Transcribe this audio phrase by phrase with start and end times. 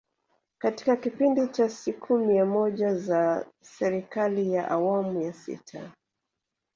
[0.59, 5.91] Katika kipindi cha siku mia moja za Serikali ya Awamu ya Sita